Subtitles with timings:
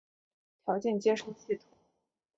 [0.65, 1.65] 条件接收系统。